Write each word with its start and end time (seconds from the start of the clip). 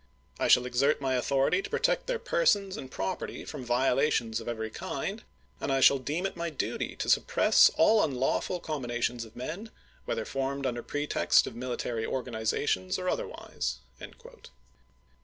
I 0.39 0.47
shall 0.47 0.65
exert 0.65 0.99
my 0.99 1.13
authority 1.13 1.61
to 1.61 1.69
protect 1.69 2.07
their 2.07 2.17
persons 2.17 2.75
and 2.75 2.89
property 2.89 3.45
from 3.45 3.63
vio 3.63 3.93
Pro^^nTar 3.95 3.97
latious 3.97 4.39
of 4.41 4.47
cvcry 4.47 4.73
kind, 4.73 5.23
and 5.59 5.71
I 5.71 5.79
shall 5.79 5.99
deem 5.99 6.25
it 6.25 6.35
my 6.35 6.49
duty 6.49 6.95
to 6.95 7.07
^u^'i^h'^ 7.07 7.11
suppress 7.13 7.69
aU 7.77 7.99
unlawfid 8.01 8.63
combinations 8.63 9.25
of 9.25 9.35
men, 9.35 9.69
whether 10.05 10.21
ni 10.23 10.25
^' 10.25 10.27
^37i' 10.31 10.57
f^^'^^^ 10.57 10.65
under 10.65 10.81
pretext 10.81 11.45
of 11.45 11.55
military 11.55 12.07
organizations, 12.07 12.97
or 12.97 13.09
other 13.09 13.25
"372."' 13.25 13.35
wise. 14.25 14.49